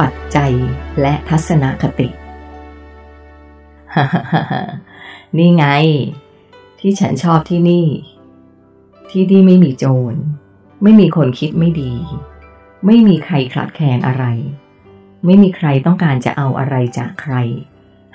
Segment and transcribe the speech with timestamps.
[0.00, 0.52] ปัจจัย
[1.00, 2.08] และทัศนคติ
[5.36, 5.64] นี่ไง
[6.80, 7.86] ที่ฉันชอบที่นี่
[9.10, 10.14] ที่นี่ไม่มีโจร
[10.82, 11.92] ไม่มีคนคิดไม่ดี
[12.86, 14.24] ไม่มีใครขลัดแคลนอะไร
[15.24, 17.34] ไม่มีใครต้องการจะเอาอะไรจากใคร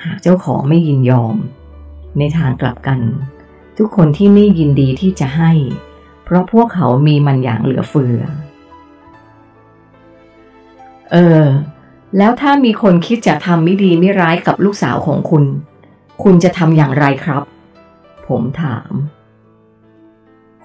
[0.04, 1.36] หากเจ้าของไม่ยินยอม
[2.18, 3.00] ในทางกลับกัน
[3.78, 5.52] ทุกคนที่นี่ยินดีที่จะให้
[6.24, 8.20] เพราะพวกเขามีมันอย่างเหลือเฟือ
[11.12, 11.46] เออ
[12.18, 15.44] แล้วถ้ามีคนคิดจะทำไม่ดีไม่ร้ายกับลูกสาวของคุณ
[16.24, 17.44] คุณจะทำอย่างไรครับ
[18.28, 18.92] ผมถาม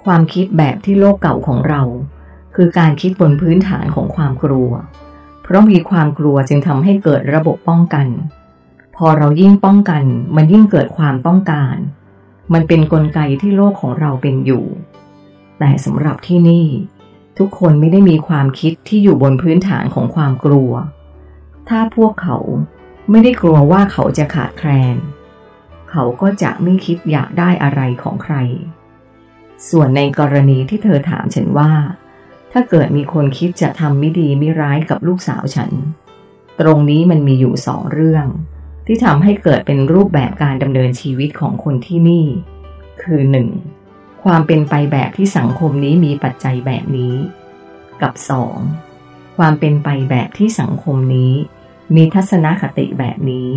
[0.04, 1.82] ความคิดแบบที่โลกเก่าของเรา
[2.54, 4.70] คือการคิดบนพื้นฐานของความกลัว
[5.42, 8.06] เพราะมีความกลัวจึงทำให้เกิดระบบป้องกัน
[8.96, 10.04] พอเรายิ่งป้องกัน
[10.36, 11.76] มันยิ่งเกิดความต้องการ
[12.52, 14.64] มันเป็นนกลไกที่โลกของเราเป็นอยู่
[15.58, 16.66] แต่สำหรับที่นี่
[17.38, 20.72] ทุกคนไม่ได้มีความคิดที่อยู่บนพื้นฐานของความกลัว
[21.68, 22.38] ถ้าพวกเขา
[23.10, 24.96] ไม่ได้กลัวว่าเขาจะขาดแคลน
[25.90, 28.34] เขาก็จะไม่คิดอยากได้อะไรของใคร
[29.70, 31.72] ส่วนในกรณีที่เธอถามฉันว่า
[32.52, 35.70] ถ้าเกิดมีคนคิดจะทำไม่ดีไม่ร้ายกับลูกสาวฉัน
[36.60, 38.26] ตรงนี้มันมีอยู่สองเรื่อง
[38.86, 42.26] ที่ทำให้เกิดเป็นรูปแบบการดำเนินชีวิตของคนที่นี่
[43.02, 43.48] คือหนึ่ง
[44.24, 47.14] ความเป็นไปแบบที่สังคมนี้มีปัจจัยแบบนี้
[48.02, 48.56] กับสอง
[49.36, 51.32] ความเป็นไปแบบที่สังคมนี้
[51.94, 53.48] มีทัศนคติแบบนี้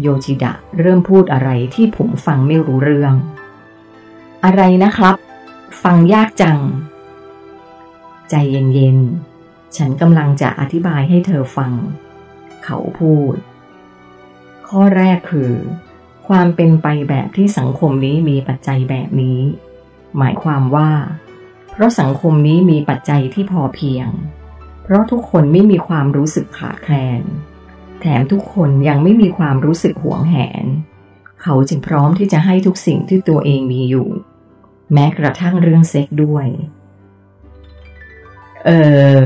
[0.00, 3.14] โยชิดะเริ่มพูดอะไรที่ผมฟังไม่รู้เรื่อง
[4.44, 5.14] อะไรนะครับ
[5.82, 6.58] ฟังยากจัง
[8.30, 11.72] ใจเย็นๆ ฉันกำลังจะอธิบายให้เธอฟัง
[12.64, 13.34] เขาพูด
[14.68, 15.52] ข้อแรกคือ
[16.28, 19.40] ความเป็นไปแบบที่สังคมนี้มีปัจจัยแบบนี้
[20.18, 20.90] หมายความว่า
[21.72, 24.08] เพราะสังคมนี้มีปัจจัยที่พอเพียง
[24.82, 27.22] เพราะทุกคนไม่มีความรู้สึกขาดแคลน
[28.00, 30.64] แถมทุกคนยังไม่มีความรู้สึกหวงแหน
[31.42, 34.08] เขาจึงพร้อมที่จะให้ทุกสิ่งที่ตัวเองมีอยู่
[34.92, 36.46] แม้กระทั่งเรื่องเซ็กด้วย
[38.66, 38.70] เอ
[39.14, 39.16] อ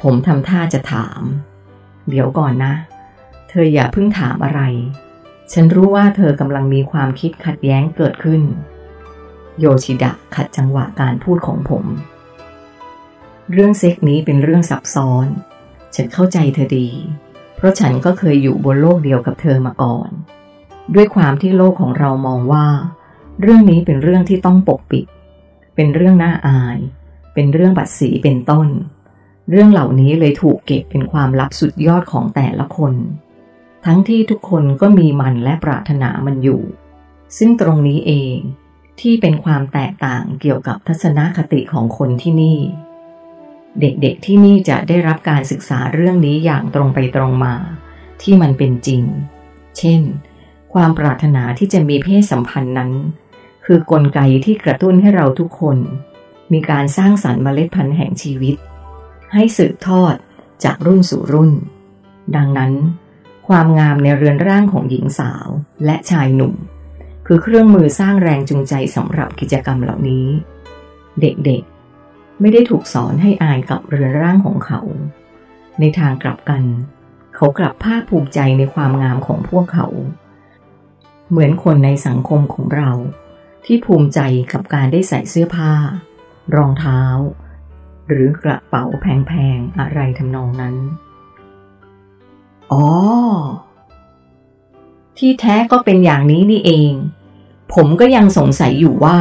[0.00, 1.20] ผมทำท่าจะถาม
[2.08, 2.74] เดี๋ยวก่อนนะ
[3.48, 4.60] เธออย่าเพิ่งถามอะไร
[5.52, 8.42] ฉันรู้ว่าเธอกำลังมีความคิดขัดแย้งเกิดขึ้น
[9.60, 11.84] โยชิดะขัดจังหวะการพูดของผม
[13.52, 15.26] เรื่องเซ็กนี้เป็นเรื่องซับซ้อน
[15.94, 16.88] ฉันเข้าใจเธอดี
[17.56, 20.10] เพราะฉันก็เคยอยู่บนโลกเดียวกับเธอมาก่อน
[20.94, 22.66] ด้วยความที่โลกของเรามองว่า
[23.40, 25.06] เรื่องนี้เป็นเรื่องที่ต้องปกปิด
[25.74, 26.78] เป็นเรื่องน่าอาย
[27.34, 28.68] เป็นเรื่องบัตรสีเป็นต้น
[29.50, 32.92] เรื่องเหล่านี้เลยถูกเก็บเป็นความลับสุดยอดของแต่ละคน
[33.86, 36.62] ทั้งที่ทุกคนก็มีมันและปรารถนามันอยู่
[37.38, 38.36] ซึ่งตรงนี้เอง
[39.00, 42.58] ที่เป็นความแตกต่างเกี่ยวกับทัศนคติของคนที่นี่
[43.80, 47.54] เด็กๆที่นี่จะได้รับการศึกษาเรื่องนี้อย่างตรงไปตรงมา
[48.22, 49.02] ที่มันเป็นจริง
[49.78, 50.00] เช่น
[50.72, 52.92] ความปรารถนาที่จะมีเพศสัมพันธ์นั้น
[53.64, 55.78] คือกลไกที่กระตุ้นให้เราทุกคน
[56.52, 58.56] มีการสร้างสรรค์เมล็ดพันธุ์แห่งชีวิต
[59.34, 60.14] ให้สืบทอด
[60.64, 61.52] จากรุ่นสู่รุ่น
[62.36, 62.72] ดังนั้น
[63.48, 65.48] ความงามในเรือนร่างของหญิงสาว
[65.84, 66.54] และชายหนุ่ม
[67.26, 70.26] คือเครื่องมือสร้างแรงจูงใจสำหรับกิจกรรมเหล่านี้
[71.20, 74.80] เด็กๆ ไม่ได้ถูกสอนให้อายกับเรือนร่างของเขา
[75.80, 76.62] ในทางกลับกัน
[77.34, 79.86] เขากลับภาคภูมิใจในความงามของพวกเขา
[81.30, 82.90] เหมือนคนในสังคมของเรา
[83.64, 84.20] ที่ภูมิใจ
[84.52, 85.72] กับการได้ใส่เสื้อผ้า
[86.56, 87.00] รองเท้า
[88.08, 90.76] หรือกระเป๋าแพงๆอะไรทำนองนั้น
[92.72, 92.84] อ๋อ
[95.18, 96.92] ที่แท้ก็เป็นอย่างนี้นี่เอง
[97.74, 99.18] ผมก็ยังสงสัยอยู่ว่า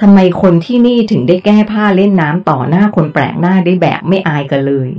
[0.00, 4.90] ทำไมคนที่นี่ถึงได้แก้ผ้าเล่นน้ำต่อหน้าคนแปลกหน้าได้แบบไม่อายกันเลย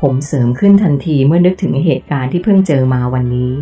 [0.00, 3.54] ผมเสริมขึ้นทันทีเมื่อนึกถึงเหตุการณ์ที่เพิ่งเจอมาวันนี้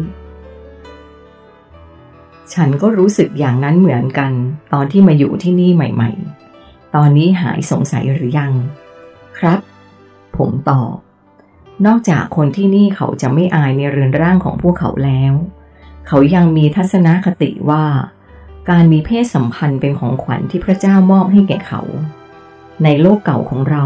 [2.54, 4.32] ฉันก็รู้สึกอย่างนั้นเหมือนกัน
[4.72, 6.10] ตอนที่มาอยู่ที่นี่ใหม่
[6.54, 8.52] ๆ ตอนนี้หายสงสัยหรือยัง
[9.38, 9.60] ครับ
[10.36, 10.94] ผมตอบ
[11.86, 15.34] นอกจากคนที่นี่เขาจะไม่อายในเรือนร่างของพวกเขาแล้ว
[16.06, 17.84] เขายังมีทัศนคติว่า
[18.70, 21.82] การมีเพศสัมพันธ์เป็นของขวัญที่พระเจ้ามอบให้แก่เขา
[22.84, 23.84] ในโลกเก่าของเรา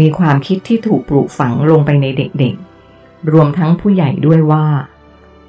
[0.00, 4.66] มีความคิดที่ถูกปลูกฝังลงไปในเด็กๆ รวมทั้งผู้ใหญ่ด้วยว่า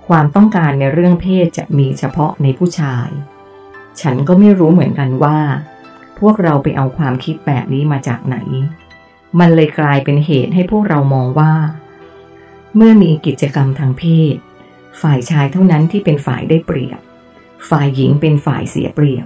[0.07, 3.07] ความต้องการในเรื่องเพศจะมีเฉพาะในผู้ชาย
[4.01, 5.39] ฉันก็ไม่รู้เหมือนกันว่า
[6.19, 8.37] พวกเราไปเอาความคิดแบบนี้มาจากไหน
[9.39, 11.53] มันเลยกลายเป็นเหตุให้พวกเรามองว่า
[12.75, 14.35] เมื่อมีกิจกรรมทางเพศ
[15.01, 16.99] ฝ่ายชายเท่านั้นที่เป็นฝ่ายได้เปรียบ
[17.69, 19.25] ฝ่ายหญิงเป็นฝ่ายเสียเปรียบ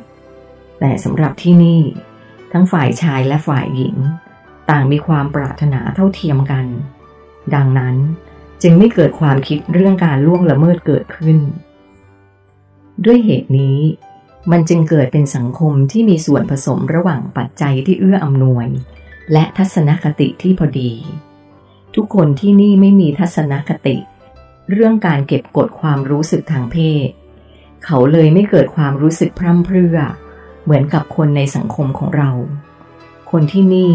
[0.79, 1.81] แต่สำหรับที่นี่
[2.51, 3.95] ทั้งฝ่ายชายและฝ่ายหญิง
[4.69, 6.65] ต่างมีความปรารถนาเท่าเทียมกัน
[7.55, 7.95] ดังนั้น
[8.61, 11.37] จึงไม่เกิดความคิดเรื่องการล่วงละเมิดเกิดขึ้น
[13.05, 13.79] ด้วยเหตุนี้
[14.51, 18.67] มันจึงเกิดเป็นสังคมที่มีส่วนผสมระหว่างปัจจัยที่เอื้ออำนวย
[19.33, 20.91] และทัศนคติที่พอดี
[21.95, 23.97] ทุกคนที่นี่ไม่มีทัศนคติ
[24.71, 26.77] เรื่องการเก็บกดความรู้สึกทางเพ
[27.07, 27.09] ศ
[27.85, 29.97] เขาเลยไม่เกิดความรู้สึกพร่ำเพรื่อ
[30.63, 32.31] เหมือนกับคนในสังคมของเรา
[33.31, 33.93] คนที่นี่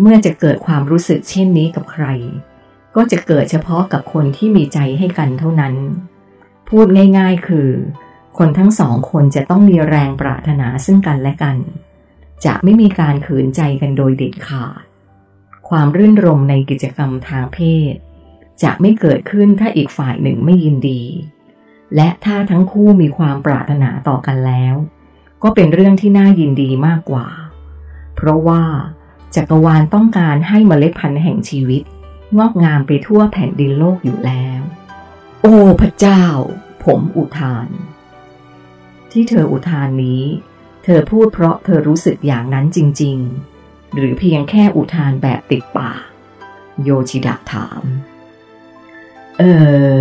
[0.00, 2.06] เมื่อจะเกิดความรู้สึกเช่นนี้กับใคร
[2.96, 5.74] ก็จะเกิดเฉพาะกับคนที่มีใจให้กันเท่านั้น
[6.68, 6.86] พูด
[7.18, 7.68] ง่ายๆคือ
[8.38, 11.56] คนทั้งสองคนจะต้องมีแรงปรารถนาซึ่งกันและกัน
[12.44, 14.82] จะไม่มีการขืนใจกันโดยเด็ดขาด
[15.68, 17.58] ความรื่นรมในกิจกรรมทางเพ
[17.92, 17.94] ศ
[18.62, 21.02] จะไม่เกิดขึ้นถ้าอีกฝ่ายหนึ่งไม่ยินดี
[21.96, 24.74] และถ้าทั้งคู่มีความปรารถนาต่อกันแล้ว
[25.42, 27.28] ก็เป็นเรื่องที่น่ายินดีมากกว่า
[28.14, 28.62] เพราะว่า
[29.34, 31.82] จักรวาลต้องการให้เมล็ดพันธุ์แห่งชีวิต
[32.38, 34.60] งอกงามไปทั่วแผ่นดินโลกอยู่แล้ว
[35.42, 36.24] โอ้พระเจ้า
[36.84, 37.68] ผมอุทาน
[39.10, 40.22] ที่เธออุทานนี้
[40.88, 43.16] ธอพูดเพราะเธอรู้สึกอย่างนั้นจริง
[43.56, 46.00] ๆ หรือเพียงแค่อุทานแบบติดปาก
[46.84, 47.82] โยชิดะถาม
[49.38, 49.42] เอ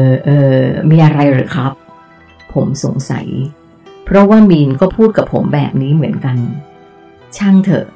[0.06, 0.30] อเอ
[0.60, 1.74] อมีอะไรหรือครับ
[2.54, 3.28] ผมสงสัย
[4.06, 6.38] เพราะว่ามีนก็พูดกับผมแบบนี้เหมือนกัน
[7.38, 7.88] ช่างเถอะ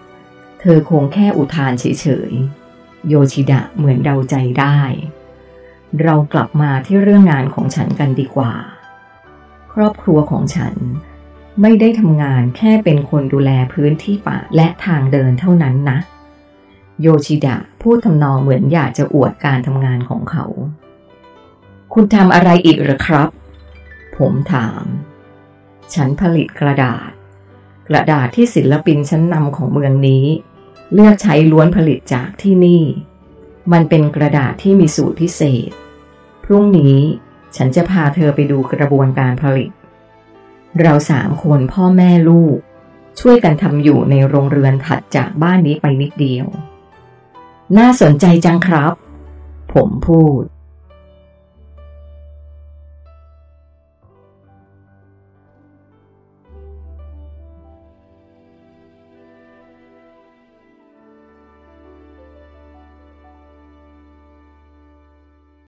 [0.60, 4.80] เธอคงแค่อุทานเฉยๆ โยชิดะเหมือนเดาใจได้
[6.04, 8.54] เรากลับมาที่เรื่องงานของฉันกันดีกว่า
[9.74, 10.76] ครอบครัวของฉัน
[11.62, 16.00] ไม่ได้ทำงานแค่เป็นคนดูแลพื้นที่ป่าและทางเดินเท่านั้นนะ
[17.02, 20.46] โยชิดะพูดทำนองเหมือนอยากจะอวดการทำงานของเขา
[21.94, 23.30] คุณทำอะไรอีกหรือครับ
[24.18, 24.84] ผมถาม
[25.94, 27.10] ฉันผลิตกระดาษ
[27.90, 30.26] กระดาษที่ศิลปินชั้นนำของเมืองนี้
[30.94, 32.84] เลือกใช้ล้วนผลิตจากที่นี่
[33.72, 35.70] มันเป็นกระดาษที่มีสูตรพิเศษ
[36.44, 36.98] พรุ่งนี้
[37.56, 39.70] ฉันจะพาเธอไปดูกระบวนการผลิต
[40.80, 42.58] เราสามคนพ่อแม่ลูก
[43.20, 46.46] ช่วยกันทำอยู่ในโรงเรือนถัดจากบ้านนี้ไปนิดเดียว
[47.78, 48.94] น่าสนใจจังครับ
[49.74, 50.42] ผมพูด